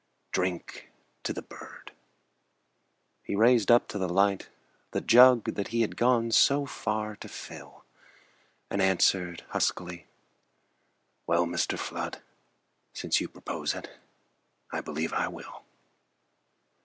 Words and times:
Drink 0.31 0.91
to 1.21 1.31
the 1.31 1.43
bird." 1.43 1.91
He 3.21 3.35
raised 3.35 3.69
up 3.69 3.87
to 3.89 3.99
the 3.99 4.09
light 4.09 4.49
The 4.93 4.99
jug 5.01 5.53
that 5.53 5.67
he 5.67 5.81
had 5.81 5.95
gone 5.95 6.31
so 6.31 6.65
far 6.65 7.15
to 7.17 7.27
fill, 7.29 7.85
And 8.71 8.81
answered 8.81 9.45
huskily: 9.49 10.07
"Well, 11.27 11.45
Mr. 11.45 11.77
Flood, 11.77 12.19
Since 12.93 13.21
you 13.21 13.27
propose 13.27 13.75
it, 13.75 13.91
I 14.71 14.81
believe 14.81 15.13
I 15.13 15.27
will." 15.27 15.65